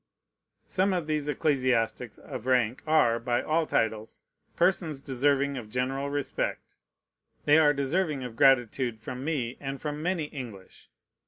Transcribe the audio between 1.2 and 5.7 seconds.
ecclesiastics of rank are, by all titles, persons deserving of